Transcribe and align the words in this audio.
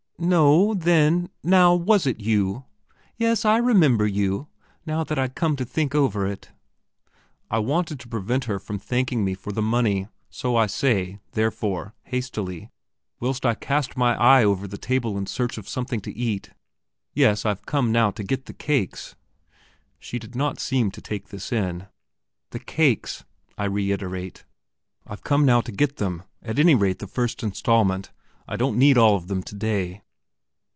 "No, 0.23 0.75
then, 0.75 1.31
now; 1.41 1.73
was 1.73 2.05
it 2.05 2.19
you? 2.19 2.65
Yes, 3.17 3.43
I 3.43 3.57
remember 3.57 4.05
you, 4.05 4.49
now 4.85 5.03
that 5.03 5.17
I 5.17 5.27
come 5.27 5.55
to 5.55 5.65
think 5.65 5.95
over 5.95 6.27
it...." 6.27 6.51
I 7.49 7.57
wanted 7.57 7.99
to 8.01 8.07
prevent 8.07 8.43
her 8.43 8.59
from 8.59 8.77
thanking 8.77 9.25
me 9.25 9.33
for 9.33 9.51
the 9.51 9.63
money, 9.63 10.09
so 10.29 10.55
I 10.55 10.67
say, 10.67 11.17
therefore, 11.31 11.95
hastily, 12.03 12.69
whilst 13.19 13.47
I 13.47 13.55
cast 13.55 13.97
my 13.97 14.13
eye 14.15 14.43
over 14.43 14.67
the 14.67 14.77
table 14.77 15.17
in 15.17 15.25
search 15.25 15.57
of 15.57 15.67
something 15.67 15.99
to 16.01 16.15
eat: 16.15 16.51
"Yes; 17.15 17.43
I've 17.43 17.65
come 17.65 17.91
now 17.91 18.11
to 18.11 18.23
get 18.23 18.45
the 18.45 18.53
cakes." 18.53 19.15
She 19.97 20.19
did 20.19 20.35
not 20.35 20.59
seem 20.59 20.91
to 20.91 21.01
take 21.01 21.29
this 21.29 21.51
in. 21.51 21.87
"The 22.51 22.59
cakes," 22.59 23.23
I 23.57 23.65
reiterate; 23.65 24.45
"I've 25.07 25.23
come 25.23 25.47
now 25.47 25.61
to 25.61 25.71
get 25.71 25.95
them 25.95 26.21
at 26.43 26.59
any 26.59 26.75
rate, 26.75 26.99
the 26.99 27.07
first 27.07 27.41
instalment; 27.41 28.11
I 28.47 28.55
don't 28.55 28.77
need 28.77 28.99
all 28.99 29.15
of 29.15 29.25
them 29.27 29.41
today." 29.41 30.03